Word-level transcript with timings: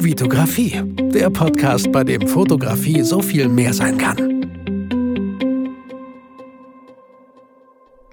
Vitografie, 0.00 0.80
der 1.12 1.28
Podcast, 1.28 1.90
bei 1.90 2.04
dem 2.04 2.28
Fotografie 2.28 3.02
so 3.02 3.20
viel 3.20 3.48
mehr 3.48 3.74
sein 3.74 3.98
kann. 3.98 4.16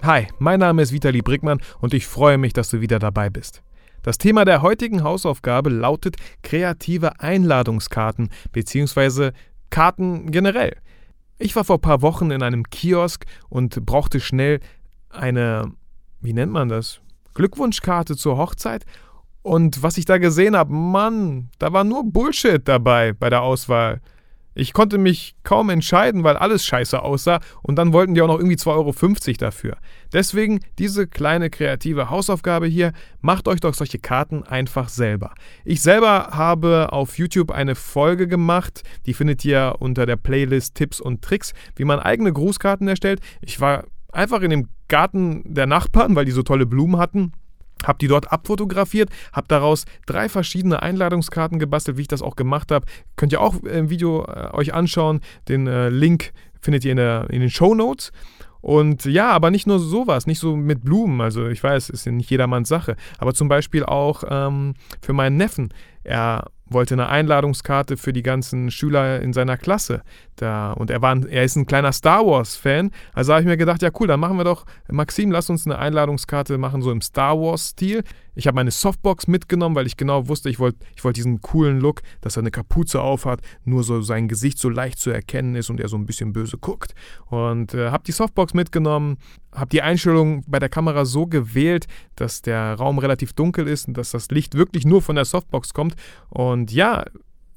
Hi, 0.02 0.28
mein 0.40 0.60
Name 0.60 0.82
ist 0.82 0.92
Vitali 0.92 1.22
Brickmann 1.22 1.62
und 1.82 1.94
ich 1.94 2.08
freue 2.08 2.40
mich, 2.40 2.54
dass 2.54 2.70
du 2.70 2.82
wieder 2.82 2.98
dabei 2.98 3.30
bist. 3.30 3.62
Das 4.02 4.18
Thema 4.18 4.46
der 4.46 4.64
heutigen 4.64 5.04
Hausaufgabe 5.04 5.70
lautet 5.70 6.16
kreative 6.42 7.20
Einladungskarten 7.20 8.30
bzw. 8.52 9.32
Karten 9.70 10.32
generell. 10.32 10.78
Ich 11.38 11.56
war 11.56 11.64
vor 11.64 11.78
ein 11.78 11.82
paar 11.82 12.02
Wochen 12.02 12.32
in 12.32 12.42
einem 12.42 12.64
Kiosk 12.64 13.26
und 13.48 13.86
brauchte 13.86 14.20
schnell 14.20 14.60
eine, 15.10 15.72
wie 16.20 16.34
nennt 16.34 16.52
man 16.52 16.68
das? 16.68 17.00
Glückwunschkarte 17.36 18.16
zur 18.16 18.38
Hochzeit 18.38 18.86
und 19.46 19.84
was 19.84 20.00
ich 20.00 20.06
da 20.06 20.18
gesehen 20.18 20.56
habe, 20.58 20.74
Mann, 20.74 21.50
da 21.60 21.72
war 21.72 21.84
nur 21.84 22.04
Bullshit 22.04 22.68
dabei 22.68 23.14
bei 23.14 23.30
der 23.30 23.44
Auswahl. 23.44 24.02
Ich 24.56 24.74
konnte 24.74 24.98
mich 24.98 25.36
kaum 25.44 25.70
entscheiden, 25.70 26.24
weil 26.24 26.36
alles 26.36 26.66
scheiße 26.66 27.00
aussah 27.00 27.42
und 27.62 27.76
dann 27.76 27.94
wollten 27.94 28.16
die 28.16 28.24
auch 28.24 28.28
noch 28.28 28.40
irgendwie 28.40 28.56
2,50 28.56 29.28
Euro 29.28 29.38
dafür. 29.38 29.78
Deswegen 30.12 30.62
diese 30.80 31.06
kleine 31.06 31.52
kreative 31.52 32.10
Hausaufgabe 32.10 32.66
hier, 32.66 32.92
macht 33.22 33.48
euch 33.48 33.60
doch 33.60 33.76
solche 33.76 34.00
Karten 34.00 34.42
einfach 34.42 34.90
selber. 34.90 35.36
Ich 35.64 35.84
selber 35.84 36.30
habe 36.32 36.92
auf 36.92 37.20
YouTube 37.20 37.52
eine 37.52 37.76
Folge 37.76 38.28
gemacht, 38.28 38.82
die 39.06 39.14
findet 39.14 39.46
ihr 39.46 39.76
unter 39.78 40.08
der 40.08 40.16
Playlist 40.16 40.74
Tipps 40.74 41.00
und 41.00 41.22
Tricks, 41.22 41.54
wie 41.76 41.86
man 41.86 42.00
eigene 42.00 42.34
Grußkarten 42.34 42.88
erstellt. 42.88 43.20
Ich 43.42 43.62
war 43.62 43.84
einfach 44.12 44.42
in 44.42 44.50
dem 44.50 44.70
Garten 44.88 45.44
der 45.54 45.68
Nachbarn, 45.68 46.16
weil 46.16 46.26
die 46.26 46.32
so 46.32 46.42
tolle 46.42 46.66
Blumen 46.66 46.98
hatten 46.98 47.34
habe 47.84 47.98
die 48.00 48.08
dort 48.08 48.32
abfotografiert, 48.32 49.10
habe 49.34 49.48
daraus 49.48 49.86
drei 50.06 50.30
verschiedene 50.30 50.82
Einladungskarten 50.82 51.60
gebastelt, 51.60 51.98
wie 51.98 52.02
ich 52.02 52.08
das 52.08 52.22
auch 52.22 52.36
gemacht 52.36 52.72
habe. 52.72 52.86
Könnt 53.16 53.32
ihr 53.32 53.42
auch 53.42 53.62
im 53.64 53.90
Video 53.90 54.26
äh, 54.26 54.50
euch 54.54 54.74
anschauen. 54.74 55.22
Den 55.48 55.68
äh, 55.68 55.90
Link 55.90 56.32
findet 56.62 56.86
ihr 56.86 56.92
in, 56.92 56.98
der, 56.98 57.28
in 57.30 57.42
den 57.42 57.50
Show 57.50 57.76
Notes. 57.76 58.12
Und 58.62 59.06
ja, 59.06 59.30
aber 59.30 59.52
nicht 59.52 59.68
nur 59.68 59.78
sowas, 59.78 60.26
nicht 60.26 60.40
so 60.40 60.56
mit 60.56 60.84
Blumen. 60.84 61.22
Also 61.22 61.48
ich 61.48 61.64
weiß, 61.64 61.92
ist 61.92 62.06
ja 62.06 62.12
nicht 62.12 62.32
jedermanns 62.32 62.68
Sache. 62.68 62.96
Aber 63.20 63.36
zum 63.36 63.48
Beispiel 63.48 63.84
auch 63.84 64.24
ähm, 64.28 64.74
für 65.02 65.14
meinen 65.14 65.38
Neffen. 65.38 65.72
Er 66.06 66.48
wollte 66.68 66.96
eine 66.96 67.10
Einladungskarte 67.10 67.98
für 67.98 68.12
die 68.12 68.24
ganzen 68.24 68.72
Schüler 68.72 69.22
in 69.22 69.34
seiner 69.34 69.58
Klasse. 69.58 70.02
Da, 70.36 70.74
und 70.74 70.90
er, 70.90 71.02
war 71.02 71.16
er 71.28 71.44
ist 71.44 71.56
ein 71.56 71.66
kleiner 71.66 71.92
Star 71.92 72.26
Wars-Fan. 72.26 72.92
Also 73.14 73.34
habe 73.34 73.42
ich 73.42 73.48
mir 73.48 73.58
gedacht, 73.58 73.82
ja 73.82 73.90
cool, 74.00 74.08
dann 74.08 74.20
machen 74.20 74.38
wir 74.38 74.44
doch, 74.44 74.66
Maxim, 74.90 75.32
lass 75.32 75.50
uns 75.50 75.66
eine 75.66 75.78
Einladungskarte 75.78 76.58
machen, 76.58 76.82
so 76.82 76.92
im 76.92 77.02
Star 77.02 77.40
Wars-Stil. 77.40 78.04
Ich 78.38 78.48
habe 78.48 78.56
meine 78.56 78.72
Softbox 78.72 79.28
mitgenommen, 79.28 79.76
weil 79.76 79.88
ich 79.88 79.96
genau 79.96 80.28
wusste, 80.28 80.50
ich 80.50 80.60
wollte 80.60 80.80
ich 80.96 81.04
wollt 81.06 81.16
diesen 81.16 81.40
coolen 81.40 81.80
Look, 81.80 82.02
dass 82.20 82.36
er 82.36 82.42
eine 82.42 82.52
Kapuze 82.52 83.00
aufhat, 83.00 83.40
nur 83.64 83.84
so 83.84 84.02
sein 84.02 84.28
Gesicht 84.28 84.60
so 84.60 84.68
leicht 84.68 85.00
zu 85.00 85.10
erkennen 85.10 85.56
ist 85.56 85.70
und 85.70 85.80
er 85.80 85.88
so 85.88 85.96
ein 85.96 86.06
bisschen 86.06 86.34
böse 86.34 86.58
guckt. 86.58 86.94
Und 87.28 87.74
äh, 87.74 87.92
habe 87.92 88.04
die 88.04 88.12
Softbox 88.12 88.54
mitgenommen, 88.54 89.18
habe 89.54 89.70
die 89.70 89.82
Einstellung 89.82 90.44
bei 90.48 90.60
der 90.60 90.68
Kamera 90.68 91.06
so 91.06 91.28
gewählt, 91.28 91.86
dass 92.18 92.42
der 92.42 92.74
Raum 92.74 93.00
relativ 93.00 93.32
dunkel 93.32 93.70
ist 93.70 93.88
und 93.88 93.96
dass 93.96 94.12
das 94.12 94.30
Licht 94.30 94.56
wirklich 94.56 94.86
nur 94.86 95.02
von 95.02 95.16
der 95.16 95.26
Softbox 95.26 95.74
kommt. 95.74 95.95
Und 96.30 96.72
ja, 96.72 97.06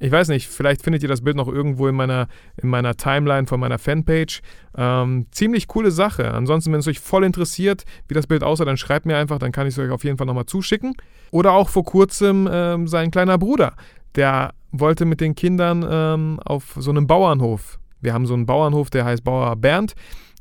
ich 0.01 0.13
weiß 0.13 0.29
nicht, 0.29 0.49
vielleicht 0.49 0.83
findet 0.83 1.03
ihr 1.03 1.09
das 1.09 1.23
Bild 1.23 1.37
noch 1.37 1.49
irgendwo 1.49 1.89
in 1.89 1.95
meiner, 1.95 2.29
in 2.57 2.69
meiner 2.69 2.97
Timeline 2.97 3.47
von 3.47 3.59
meiner 3.59 3.79
Fanpage. 3.79 4.41
Ähm, 4.77 5.27
ziemlich 5.33 5.67
coole 5.67 5.91
Sache. 5.91 6.33
Ansonsten, 6.33 6.73
wenn 6.73 6.81
es 6.81 6.87
euch 6.87 7.01
voll 7.01 7.25
interessiert, 7.25 7.85
wie 8.07 8.15
das 8.15 8.27
Bild 8.27 8.45
aussah, 8.45 8.65
dann 8.65 8.77
schreibt 8.77 9.07
mir 9.07 9.17
einfach, 9.17 9.39
dann 9.39 9.51
kann 9.51 9.67
ich 9.67 9.75
es 9.75 9.79
euch 9.79 9.91
auf 9.91 10.05
jeden 10.05 10.17
Fall 10.17 10.27
nochmal 10.27 10.47
zuschicken. 10.47 10.95
Oder 11.31 11.53
auch 11.53 11.69
vor 11.69 11.85
kurzem 11.85 12.49
ähm, 12.51 12.87
sein 12.87 13.11
kleiner 13.11 13.39
Bruder, 13.39 13.75
der 14.15 14.53
wollte 14.71 15.05
mit 15.05 15.21
den 15.21 15.35
Kindern 15.35 15.85
ähm, 15.89 16.41
auf 16.45 16.77
so 16.79 16.91
einem 16.91 17.07
Bauernhof. 17.07 17.79
Wir 18.01 18.15
haben 18.15 18.27
so 18.27 18.35
einen 18.35 18.47
Bauernhof, 18.47 18.91
der 18.91 19.05
heißt 19.05 19.25
Bauer 19.25 19.57
Bernd. 19.57 19.95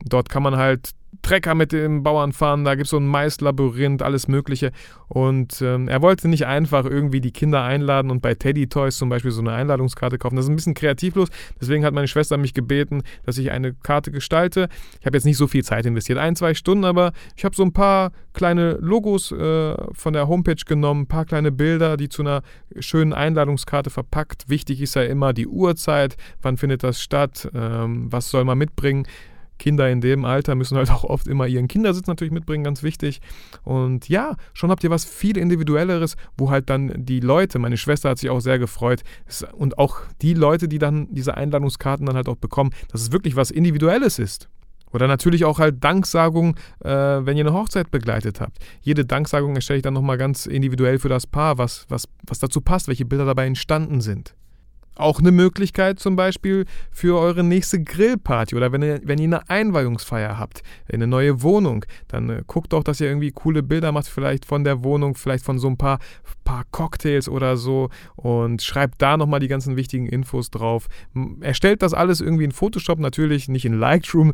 Dort 0.06 0.30
kann 0.30 0.44
man 0.44 0.58
halt 0.58 0.92
Trecker 1.22 1.56
mit 1.56 1.72
dem 1.72 2.04
Bauern 2.04 2.34
fahren, 2.34 2.64
da 2.64 2.76
gibt 2.76 2.86
es 2.86 2.92
so 2.92 2.98
ein 2.98 3.08
Maislabyrinth, 3.08 4.02
alles 4.02 4.28
Mögliche. 4.28 4.72
Und 5.08 5.62
ähm, 5.62 5.88
er 5.88 6.02
wollte 6.02 6.28
nicht 6.28 6.46
einfach 6.46 6.86
irgendwie 6.86 7.22
die 7.22 7.32
Kinder 7.32 7.64
einladen 7.64 8.12
und 8.12 8.22
bei 8.22 8.36
Teddy 8.36 8.68
Toys 8.68 8.98
zum 8.98 9.10
Beispiel 9.10 9.32
so 9.32 9.42
eine 9.42 9.54
Einladungskarte 9.54 10.18
kaufen. 10.18 10.36
Das 10.36 10.46
ist 10.46 10.50
ein 10.50 10.56
bisschen 10.56 10.74
kreativlos. 10.74 11.30
Deswegen 11.60 11.86
hat 11.86 11.94
meine 11.94 12.08
Schwester 12.08 12.38
mich 12.38 12.54
gebeten, 12.54 13.04
dass 13.26 13.38
ich 13.38 13.52
eine 13.52 13.74
Karte 13.74 14.12
gestalte. 14.12 14.70
Ich 15.00 15.06
habe 15.06 15.18
jetzt 15.18 15.26
nicht 15.26 15.38
so 15.38 15.48
viel 15.48 15.64
Zeit 15.64 15.86
investiert, 15.86 16.18
ein, 16.18 16.36
zwei 16.36 16.54
Stunden, 16.54 16.86
aber 16.86 17.14
ich 17.36 17.46
habe 17.46 17.56
so 17.56 17.64
ein 17.64 17.74
paar 17.74 18.12
kleine 18.34 18.74
Logos 18.74 19.32
äh, 19.32 19.76
von 19.94 20.14
der 20.14 20.28
Homepage 20.28 20.64
genommen, 20.66 21.02
ein 21.02 21.08
paar 21.08 21.26
kleine 21.26 21.52
Bilder, 21.52 21.98
die 21.98 22.10
zu 22.10 22.22
einer 22.22 22.42
schönen 22.80 23.14
Einladungskarte 23.14 23.90
verpackt. 23.90 24.50
Wichtig 24.50 24.82
ist 24.82 24.96
ja 24.96 25.04
immer 25.04 25.34
die 25.34 25.48
Uhrzeit, 25.48 26.18
wann 26.42 26.58
findet 26.58 26.84
das 26.84 27.02
statt, 27.02 27.50
ähm, 27.54 28.12
was 28.12 28.30
soll 28.30 28.44
man 28.44 28.58
mitbringen. 28.58 29.08
Kinder 29.58 29.90
in 29.90 30.02
dem 30.02 30.26
Alter 30.26 30.56
müssen 30.56 30.78
halt 30.78 30.92
auch 30.92 31.04
oft 31.04 31.28
immer 31.28 31.48
ihren 31.48 31.68
Kindersitz 31.68 32.08
natürlich 32.08 32.34
mitbringen, 32.34 32.64
ganz 32.64 32.84
wichtig. 32.84 33.22
Und 33.64 34.10
ja, 34.10 34.36
schon 34.54 34.72
habt 34.72 34.84
ihr 34.84 34.90
was 34.90 35.06
viel 35.06 35.38
Individuelleres, 35.38 36.16
wo 36.38 36.52
halt 36.52 36.70
dann 36.70 36.94
die 36.96 37.20
Leute, 37.20 37.60
meine 37.60 37.78
Schwester 37.78 38.10
hat 38.10 38.20
sich 38.20 38.30
auch 38.30 38.40
sehr 38.40 38.60
gefreut, 38.60 39.02
und 39.54 39.78
auch 39.78 40.02
die 40.22 40.34
Leute, 40.34 40.68
die 40.68 40.80
dann 40.80 41.08
diese 41.12 41.36
Einladungskarten 41.36 42.06
dann 42.06 42.16
halt 42.16 42.30
auch 42.30 42.38
bekommen, 42.38 42.72
dass 42.92 43.02
es 43.02 43.12
wirklich 43.12 43.36
was 43.36 43.52
Individuelles 43.52 44.20
ist. 44.20 44.50
Oder 44.92 45.08
natürlich 45.08 45.44
auch 45.44 45.60
halt 45.60 45.84
Danksagung, 45.84 46.56
äh, 46.84 46.90
wenn 46.90 47.38
ihr 47.38 47.46
eine 47.46 47.54
Hochzeit 47.54 47.92
begleitet 47.92 48.40
habt. 48.40 48.58
Jede 48.82 49.06
Danksagung 49.06 49.56
erstelle 49.56 49.78
ich 49.78 49.84
dann 49.84 49.94
nochmal 49.94 50.18
ganz 50.18 50.46
individuell 50.46 50.98
für 50.98 51.10
das 51.10 51.28
Paar, 51.28 51.58
was, 51.58 51.86
was, 51.90 52.08
was 52.26 52.40
dazu 52.40 52.62
passt, 52.62 52.88
welche 52.88 53.06
Bilder 53.06 53.26
dabei 53.26 53.46
entstanden 53.46 54.02
sind. 54.02 54.34
Auch 54.98 55.20
eine 55.20 55.32
Möglichkeit 55.32 56.00
zum 56.00 56.16
Beispiel 56.16 56.66
für 56.92 57.20
eure 57.20 57.44
nächste 57.44 57.84
Grillparty 57.84 58.56
oder 58.56 58.72
wenn 58.72 58.82
ihr, 58.82 59.00
wenn 59.04 59.20
ihr 59.20 59.26
eine 59.26 59.50
Einweihungsfeier 59.50 60.40
habt, 60.40 60.64
eine 60.92 61.06
neue 61.06 61.44
Wohnung, 61.44 61.86
dann 62.08 62.30
äh, 62.30 62.44
guckt 62.48 62.74
doch, 62.74 62.84
dass 62.84 63.00
ihr 63.00 63.08
irgendwie 63.08 63.32
coole 63.32 63.62
Bilder 63.62 63.92
macht, 63.92 64.08
vielleicht 64.08 64.46
von 64.46 64.64
der 64.64 64.84
Wohnung, 64.84 65.14
vielleicht 65.14 65.46
von 65.46 65.60
so 65.60 65.68
ein 65.68 65.78
paar, 65.78 66.00
paar 66.44 66.66
Cocktails 66.72 67.30
oder 67.30 67.58
so 67.58 67.90
und 68.16 68.64
schreibt 68.64 69.02
da 69.02 69.18
nochmal 69.18 69.40
die 69.40 69.48
ganzen 69.48 69.76
wichtigen 69.76 70.08
Infos 70.08 70.50
drauf. 70.50 70.88
Erstellt 71.42 71.84
das 71.84 71.94
alles 71.94 72.20
irgendwie 72.20 72.46
in 72.46 72.52
Photoshop, 72.52 72.98
natürlich 72.98 73.50
nicht 73.50 73.66
in 73.66 73.80
Lightroom. 73.80 74.34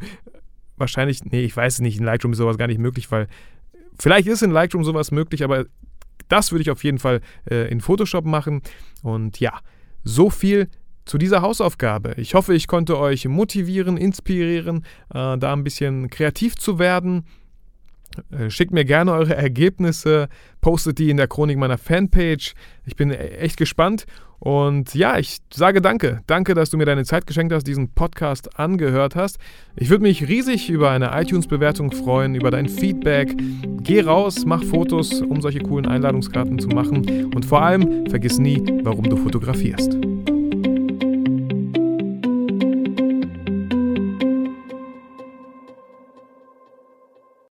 Wahrscheinlich, 0.78 1.25
nee, 1.25 1.41
ich 1.41 1.56
weiß 1.56 1.75
es 1.75 1.79
nicht, 1.81 1.97
in 1.97 2.06
Lightroom 2.06 2.31
ist 2.31 2.38
sowas 2.38 2.57
gar 2.57 2.68
nicht 2.68 2.79
möglich, 2.79 3.12
weil 3.12 3.28
vielleicht 4.00 4.28
ist 4.28 4.44
in 4.44 4.52
Lightroom 4.52 4.85
sowas 4.85 5.12
möglich, 5.12 5.44
aber 5.44 5.66
das 6.29 6.52
würde 6.52 6.62
ich 6.62 6.72
auf 6.72 6.84
jeden 6.84 7.00
Fall 7.00 7.22
äh, 7.50 7.69
in 7.69 7.81
Photoshop 7.81 8.25
machen. 8.25 8.62
Und 9.02 9.40
ja, 9.40 9.59
so 10.03 10.30
viel 10.30 10.68
zu 11.06 11.18
dieser 11.18 11.41
Hausaufgabe. 11.41 12.14
Ich 12.18 12.34
hoffe, 12.34 12.53
ich 12.53 12.68
konnte 12.68 12.97
euch 12.97 13.25
motivieren, 13.28 13.97
inspirieren, 13.97 14.86
äh, 15.14 15.38
da 15.38 15.53
ein 15.53 15.64
bisschen 15.64 16.09
kreativ 16.09 16.56
zu 16.56 16.80
werden. 16.80 17.25
Äh, 18.31 18.50
schickt 18.50 18.72
mir 18.72 18.86
gerne 18.86 19.12
eure 19.12 19.36
Ergebnisse, 19.36 20.30
postet 20.62 21.00
die 21.00 21.09
in 21.09 21.18
der 21.18 21.28
Chronik 21.28 21.58
meiner 21.58 21.78
Fanpage. 21.78 22.53
Ich 22.86 22.96
bin 22.96 23.12
e-, 23.12 23.16
echt 23.16 23.58
gespannt. 23.58 24.06
Und 24.40 24.94
ja, 24.94 25.18
ich 25.18 25.38
sage 25.53 25.81
danke. 25.81 26.22
Danke, 26.28 26.53
dass 26.53 26.70
du 26.70 26.78
mir 26.78 26.85
deine 26.85 27.06
Zeit 27.06 27.25
geschenkt 27.25 27.53
hast, 27.53 27.66
diesen 27.66 27.94
Podcast 27.94 28.59
angehört 28.59 29.16
hast. 29.16 29.38
Ich 29.75 29.90
würde 29.90 30.03
mich 30.03 30.28
riesig 30.28 30.70
über 30.70 30.91
eine 30.91 31.12
iTunes-Bewertung 31.14 31.91
freuen, 31.91 32.35
über 32.35 32.52
dein 32.52 32.68
Feedback. 32.68 33.34
Geh 33.84 34.00
raus, 34.02 34.46
mach 34.46 34.64
Fotos, 34.64 35.22
um 35.22 35.42
solche 35.42 35.60
coolen 35.60 35.86
Einladungskarten 35.86 36.58
zu 36.58 36.70
machen. 36.70 37.34
Und 37.36 37.46
vor 37.46 37.62
allem, 37.62 38.08
vergiss 38.10 38.40
nie, 38.40 38.64
warum 38.84 39.10
du 39.10 39.18
fotografierst. 39.18 39.98